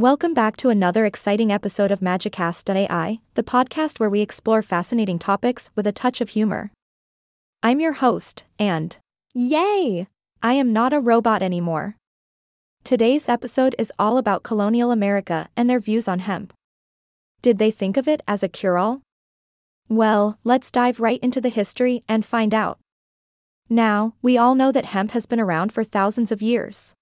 Welcome 0.00 0.32
back 0.32 0.56
to 0.56 0.70
another 0.70 1.04
exciting 1.04 1.52
episode 1.52 1.90
of 1.90 2.00
Magicast.ai, 2.00 3.20
the 3.34 3.42
podcast 3.42 4.00
where 4.00 4.08
we 4.08 4.22
explore 4.22 4.62
fascinating 4.62 5.18
topics 5.18 5.68
with 5.74 5.86
a 5.86 5.92
touch 5.92 6.22
of 6.22 6.30
humor. 6.30 6.72
I'm 7.62 7.80
your 7.80 7.92
host, 7.92 8.44
and 8.58 8.96
Yay! 9.34 10.06
I 10.42 10.54
am 10.54 10.72
not 10.72 10.94
a 10.94 11.00
robot 11.00 11.42
anymore. 11.42 11.96
Today's 12.82 13.28
episode 13.28 13.74
is 13.78 13.92
all 13.98 14.16
about 14.16 14.42
colonial 14.42 14.90
America 14.90 15.50
and 15.54 15.68
their 15.68 15.80
views 15.80 16.08
on 16.08 16.20
hemp. 16.20 16.54
Did 17.42 17.58
they 17.58 17.70
think 17.70 17.98
of 17.98 18.08
it 18.08 18.22
as 18.26 18.42
a 18.42 18.48
cure 18.48 18.78
all? 18.78 19.02
Well, 19.90 20.38
let's 20.44 20.70
dive 20.70 20.98
right 20.98 21.20
into 21.22 21.42
the 21.42 21.50
history 21.50 22.04
and 22.08 22.24
find 22.24 22.54
out. 22.54 22.78
Now, 23.68 24.14
we 24.22 24.38
all 24.38 24.54
know 24.54 24.72
that 24.72 24.86
hemp 24.86 25.10
has 25.10 25.26
been 25.26 25.40
around 25.40 25.74
for 25.74 25.84
thousands 25.84 26.32
of 26.32 26.40
years. 26.40 26.94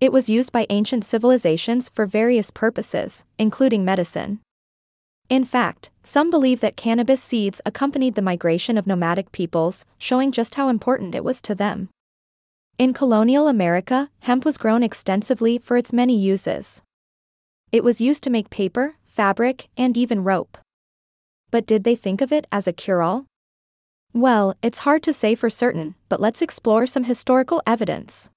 It 0.00 0.12
was 0.12 0.28
used 0.28 0.52
by 0.52 0.66
ancient 0.70 1.04
civilizations 1.04 1.88
for 1.88 2.06
various 2.06 2.52
purposes, 2.52 3.24
including 3.36 3.84
medicine. 3.84 4.38
In 5.28 5.44
fact, 5.44 5.90
some 6.04 6.30
believe 6.30 6.60
that 6.60 6.76
cannabis 6.76 7.22
seeds 7.22 7.60
accompanied 7.66 8.14
the 8.14 8.22
migration 8.22 8.78
of 8.78 8.86
nomadic 8.86 9.32
peoples, 9.32 9.84
showing 9.98 10.30
just 10.30 10.54
how 10.54 10.68
important 10.68 11.16
it 11.16 11.24
was 11.24 11.42
to 11.42 11.54
them. 11.54 11.88
In 12.78 12.92
colonial 12.92 13.48
America, 13.48 14.08
hemp 14.20 14.44
was 14.44 14.56
grown 14.56 14.84
extensively 14.84 15.58
for 15.58 15.76
its 15.76 15.92
many 15.92 16.16
uses. 16.16 16.80
It 17.72 17.82
was 17.82 18.00
used 18.00 18.22
to 18.22 18.30
make 18.30 18.50
paper, 18.50 18.94
fabric, 19.04 19.68
and 19.76 19.96
even 19.96 20.22
rope. 20.22 20.58
But 21.50 21.66
did 21.66 21.82
they 21.82 21.96
think 21.96 22.20
of 22.20 22.30
it 22.30 22.46
as 22.52 22.68
a 22.68 22.72
cure 22.72 23.02
all? 23.02 23.26
Well, 24.14 24.54
it's 24.62 24.80
hard 24.80 25.02
to 25.02 25.12
say 25.12 25.34
for 25.34 25.50
certain, 25.50 25.96
but 26.08 26.20
let's 26.20 26.40
explore 26.40 26.86
some 26.86 27.04
historical 27.04 27.60
evidence. 27.66 28.30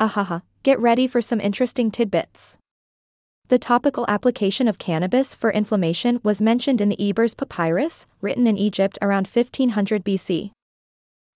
Ahaha, 0.00 0.42
get 0.62 0.78
ready 0.78 1.06
for 1.06 1.20
some 1.20 1.40
interesting 1.40 1.90
tidbits. 1.90 2.56
The 3.48 3.58
topical 3.58 4.04
application 4.08 4.68
of 4.68 4.78
cannabis 4.78 5.34
for 5.34 5.50
inflammation 5.50 6.20
was 6.22 6.40
mentioned 6.40 6.80
in 6.80 6.88
the 6.88 7.00
Ebers 7.10 7.34
Papyrus, 7.34 8.06
written 8.20 8.46
in 8.46 8.56
Egypt 8.58 8.98
around 9.02 9.26
1500 9.26 10.04
BC. 10.04 10.52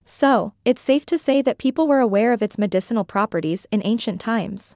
So, 0.05 0.53
it's 0.63 0.81
safe 0.81 1.05
to 1.07 1.17
say 1.17 1.41
that 1.41 1.57
people 1.57 1.87
were 1.87 1.99
aware 1.99 2.31
of 2.31 2.41
its 2.41 2.57
medicinal 2.57 3.03
properties 3.03 3.65
in 3.71 3.81
ancient 3.83 4.21
times. 4.21 4.75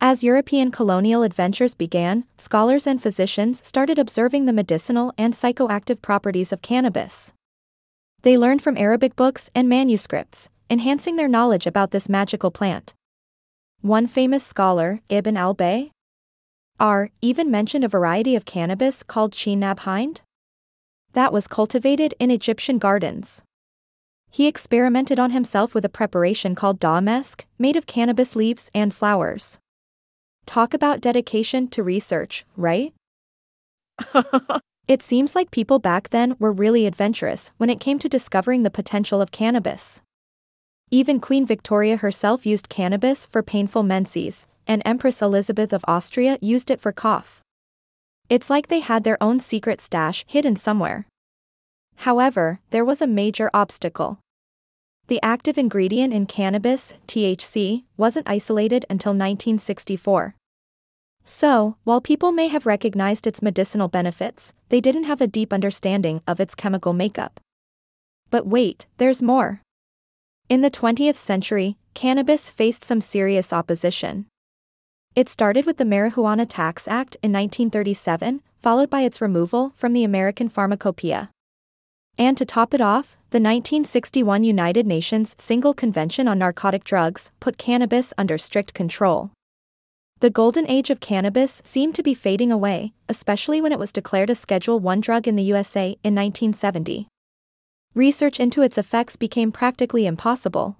As 0.00 0.24
European 0.24 0.70
colonial 0.70 1.22
adventures 1.22 1.74
began, 1.74 2.24
scholars 2.36 2.86
and 2.86 3.02
physicians 3.02 3.64
started 3.66 3.98
observing 3.98 4.46
the 4.46 4.52
medicinal 4.52 5.12
and 5.18 5.34
psychoactive 5.34 6.00
properties 6.00 6.52
of 6.52 6.62
cannabis. 6.62 7.32
They 8.22 8.38
learned 8.38 8.62
from 8.62 8.78
Arabic 8.78 9.16
books 9.16 9.50
and 9.54 9.68
manuscripts, 9.68 10.50
enhancing 10.70 11.16
their 11.16 11.28
knowledge 11.28 11.66
about 11.66 11.90
this 11.90 12.08
magical 12.08 12.50
plant. 12.50 12.94
One 13.82 14.08
famous 14.08 14.44
scholar, 14.44 15.02
Ibn 15.08 15.36
al-Bay, 15.36 15.92
R, 16.80 17.10
even 17.20 17.48
mentioned 17.48 17.84
a 17.84 17.88
variety 17.88 18.34
of 18.34 18.44
cannabis 18.44 19.04
called 19.04 19.32
Chinab 19.32 19.80
Hind. 19.80 20.20
That 21.12 21.32
was 21.32 21.46
cultivated 21.46 22.12
in 22.18 22.32
Egyptian 22.32 22.78
gardens. 22.78 23.44
He 24.30 24.48
experimented 24.48 25.20
on 25.20 25.30
himself 25.30 25.74
with 25.74 25.84
a 25.84 25.88
preparation 25.88 26.56
called 26.56 26.80
damesk, 26.80 27.42
made 27.56 27.76
of 27.76 27.86
cannabis 27.86 28.34
leaves 28.34 28.68
and 28.74 28.92
flowers. 28.92 29.60
Talk 30.44 30.74
about 30.74 31.00
dedication 31.00 31.68
to 31.68 31.84
research, 31.84 32.44
right? 32.56 32.92
it 34.88 35.02
seems 35.02 35.36
like 35.36 35.52
people 35.52 35.78
back 35.78 36.10
then 36.10 36.34
were 36.40 36.52
really 36.52 36.84
adventurous 36.84 37.52
when 37.58 37.70
it 37.70 37.78
came 37.78 38.00
to 38.00 38.08
discovering 38.08 38.64
the 38.64 38.70
potential 38.70 39.20
of 39.20 39.30
cannabis. 39.30 40.02
Even 40.90 41.20
Queen 41.20 41.44
Victoria 41.44 41.98
herself 41.98 42.46
used 42.46 42.70
cannabis 42.70 43.26
for 43.26 43.42
painful 43.42 43.82
menses, 43.82 44.46
and 44.66 44.80
Empress 44.86 45.20
Elizabeth 45.20 45.72
of 45.74 45.84
Austria 45.86 46.38
used 46.40 46.70
it 46.70 46.80
for 46.80 46.92
cough. 46.92 47.42
It's 48.30 48.48
like 48.48 48.68
they 48.68 48.80
had 48.80 49.04
their 49.04 49.22
own 49.22 49.38
secret 49.38 49.82
stash 49.82 50.24
hidden 50.26 50.56
somewhere. 50.56 51.06
However, 51.96 52.60
there 52.70 52.86
was 52.86 53.02
a 53.02 53.06
major 53.06 53.50
obstacle. 53.52 54.20
The 55.08 55.20
active 55.22 55.58
ingredient 55.58 56.14
in 56.14 56.24
cannabis, 56.24 56.94
THC, 57.06 57.84
wasn't 57.98 58.28
isolated 58.28 58.86
until 58.88 59.12
1964. 59.12 60.34
So, 61.24 61.76
while 61.84 62.00
people 62.00 62.32
may 62.32 62.48
have 62.48 62.64
recognized 62.64 63.26
its 63.26 63.42
medicinal 63.42 63.88
benefits, 63.88 64.54
they 64.70 64.80
didn't 64.80 65.04
have 65.04 65.20
a 65.20 65.26
deep 65.26 65.52
understanding 65.52 66.22
of 66.26 66.40
its 66.40 66.54
chemical 66.54 66.94
makeup. 66.94 67.40
But 68.30 68.46
wait, 68.46 68.86
there's 68.96 69.20
more. 69.20 69.60
In 70.48 70.62
the 70.62 70.70
20th 70.70 71.18
century, 71.18 71.76
cannabis 71.92 72.48
faced 72.48 72.82
some 72.82 73.02
serious 73.02 73.52
opposition. 73.52 74.24
It 75.14 75.28
started 75.28 75.66
with 75.66 75.76
the 75.76 75.84
Marijuana 75.84 76.46
Tax 76.48 76.88
Act 76.88 77.18
in 77.22 77.32
1937, 77.32 78.40
followed 78.58 78.88
by 78.88 79.02
its 79.02 79.20
removal 79.20 79.72
from 79.76 79.92
the 79.92 80.04
American 80.04 80.48
Pharmacopoeia. 80.48 81.28
And 82.16 82.38
to 82.38 82.46
top 82.46 82.72
it 82.72 82.80
off, 82.80 83.18
the 83.28 83.36
1961 83.36 84.42
United 84.42 84.86
Nations 84.86 85.36
Single 85.38 85.74
Convention 85.74 86.26
on 86.26 86.38
Narcotic 86.38 86.82
Drugs 86.82 87.30
put 87.40 87.58
cannabis 87.58 88.14
under 88.16 88.38
strict 88.38 88.72
control. 88.72 89.32
The 90.20 90.30
golden 90.30 90.66
age 90.66 90.88
of 90.88 90.98
cannabis 90.98 91.60
seemed 91.62 91.94
to 91.96 92.02
be 92.02 92.14
fading 92.14 92.50
away, 92.50 92.94
especially 93.06 93.60
when 93.60 93.72
it 93.72 93.78
was 93.78 93.92
declared 93.92 94.30
a 94.30 94.34
Schedule 94.34 94.88
I 94.88 94.96
drug 94.96 95.28
in 95.28 95.36
the 95.36 95.42
USA 95.42 95.88
in 96.02 96.14
1970. 96.14 97.06
Research 97.98 98.38
into 98.38 98.62
its 98.62 98.78
effects 98.78 99.16
became 99.16 99.50
practically 99.50 100.06
impossible. 100.06 100.76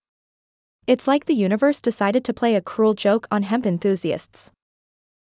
It's 0.87 1.09
like 1.09 1.25
the 1.25 1.35
universe 1.35 1.81
decided 1.81 2.25
to 2.25 2.33
play 2.33 2.55
a 2.55 2.61
cruel 2.61 2.95
joke 2.95 3.27
on 3.29 3.43
hemp 3.43 3.67
enthusiasts. 3.67 4.53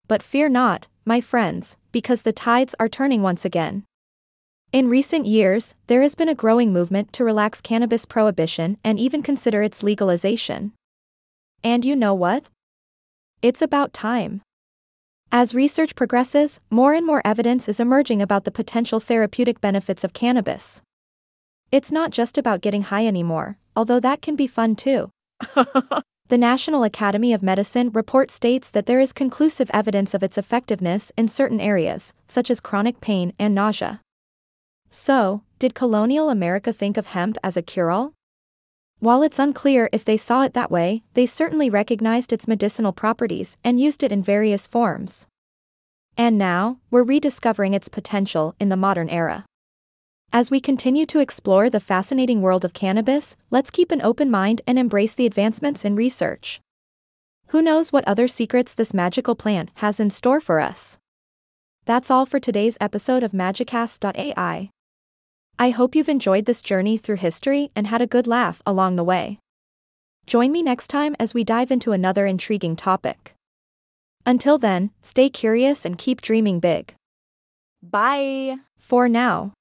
But 0.09 0.21
fear 0.21 0.49
not, 0.49 0.89
my 1.05 1.21
friends, 1.21 1.77
because 1.93 2.23
the 2.23 2.33
tides 2.33 2.75
are 2.81 2.89
turning 2.89 3.23
once 3.23 3.45
again. 3.45 3.85
In 4.73 4.89
recent 4.89 5.27
years, 5.27 5.77
there 5.87 6.03
has 6.03 6.17
been 6.17 6.29
a 6.29 6.35
growing 6.35 6.73
movement 6.73 7.13
to 7.13 7.23
relax 7.23 7.61
cannabis 7.61 8.05
prohibition 8.05 8.79
and 8.83 8.99
even 8.99 9.23
consider 9.23 9.63
its 9.63 9.85
legalization. 9.85 10.73
And 11.63 11.85
you 11.85 11.95
know 11.95 12.15
what? 12.15 12.51
It's 13.43 13.63
about 13.63 13.93
time. 13.93 14.43
As 15.31 15.55
research 15.55 15.95
progresses, 15.95 16.59
more 16.69 16.95
and 16.95 17.07
more 17.07 17.23
evidence 17.25 17.69
is 17.69 17.79
emerging 17.79 18.21
about 18.21 18.43
the 18.43 18.51
potential 18.51 18.99
therapeutic 18.99 19.61
benefits 19.61 20.03
of 20.03 20.13
cannabis. 20.13 20.83
It's 21.77 21.93
not 21.93 22.11
just 22.11 22.39
about 22.39 22.63
getting 22.63 22.85
high 22.85 23.07
anymore, 23.07 23.59
although 23.77 24.01
that 24.01 24.23
can 24.23 24.35
be 24.35 24.47
fun 24.47 24.77
too. 24.77 25.11
the 25.55 26.39
National 26.39 26.85
Academy 26.85 27.35
of 27.35 27.43
Medicine 27.43 27.91
report 27.91 28.31
states 28.31 28.71
that 28.71 28.87
there 28.87 28.99
is 28.99 29.13
conclusive 29.13 29.71
evidence 29.75 30.15
of 30.15 30.23
its 30.23 30.39
effectiveness 30.39 31.13
in 31.19 31.29
certain 31.29 31.61
areas, 31.61 32.15
such 32.27 32.51
as 32.51 32.61
chronic 32.61 33.03
pain 33.03 33.35
and 33.39 33.55
nausea. 33.55 34.01
So, 34.89 35.43
did 35.59 35.75
colonial 35.75 36.31
America 36.31 36.73
think 36.73 36.97
of 36.97 37.09
hemp 37.09 37.37
as 37.45 37.59
a 37.59 37.63
cure 37.71 37.91
all? 37.91 38.15
While 39.01 39.23
it's 39.23 39.39
unclear 39.39 39.91
if 39.93 40.03
they 40.03 40.17
saw 40.17 40.45
it 40.45 40.55
that 40.55 40.71
way, 40.71 41.03
they 41.13 41.27
certainly 41.27 41.69
recognized 41.69 42.33
its 42.33 42.49
medicinal 42.49 42.93
properties 42.93 43.59
and 43.63 43.79
used 43.79 44.03
it 44.03 44.13
in 44.13 44.23
various 44.23 44.67
forms. 44.67 45.27
And 46.17 46.39
now, 46.39 46.79
we're 46.91 47.03
rediscovering 47.03 47.75
its 47.75 47.91
potential 47.91 48.55
in 48.59 48.71
the 48.71 48.79
modern 48.79 49.11
era. 49.11 49.45
As 50.33 50.51
we 50.51 50.61
continue 50.61 51.07
to 51.07 51.21
explore 51.21 51.71
the 51.71 51.81
fascinating 51.81 52.43
world 52.43 52.65
of 52.65 52.75
cannabis, 52.75 53.37
let's 53.51 53.71
keep 53.71 53.91
an 53.91 54.03
open 54.03 54.31
mind 54.31 54.61
and 54.67 54.79
embrace 54.79 55.15
the 55.15 55.27
advancements 55.27 55.85
in 55.85 55.97
research. 55.97 56.61
Who 57.49 57.63
knows 57.63 57.93
what 57.93 58.07
other 58.07 58.29
secrets 58.29 58.75
this 58.75 58.93
magical 58.93 59.35
plant 59.35 59.71
has 59.77 60.01
in 60.01 60.11
store 60.11 60.41
for 60.41 60.61
us? 60.61 60.99
That's 61.85 62.11
all 62.11 62.27
for 62.27 62.41
today's 62.41 62.77
episode 62.81 63.23
of 63.23 63.33
Magicast.ai. 63.33 64.71
I 65.59 65.71
hope 65.71 65.95
you've 65.95 66.09
enjoyed 66.09 66.45
this 66.45 66.61
journey 66.61 66.99
through 66.99 67.17
history 67.17 67.71
and 67.75 67.87
had 67.87 68.03
a 68.03 68.07
good 68.07 68.27
laugh 68.27 68.61
along 68.67 68.97
the 68.97 69.05
way. 69.05 69.39
Join 70.27 70.51
me 70.51 70.63
next 70.63 70.89
time 70.89 71.15
as 71.21 71.33
we 71.33 71.45
dive 71.45 71.71
into 71.71 71.93
another 71.93 72.27
intriguing 72.27 72.75
topic. 72.75 73.35
Until 74.27 74.59
then, 74.59 74.91
stay 75.01 75.31
curious 75.31 75.85
and 75.85 75.97
keep 75.97 76.21
dreaming 76.21 76.59
big. 76.59 76.95
Bye. 77.81 78.57
For 78.77 79.09
now. 79.09 79.55